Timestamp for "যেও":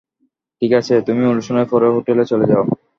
2.51-2.63